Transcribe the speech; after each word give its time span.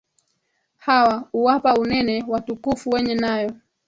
Hawa, 0.77 1.29
uwapa 1.33 1.73
unene, 1.73 2.23
watukufu 2.27 2.89
wenye 2.89 3.15
nayo 3.15 3.49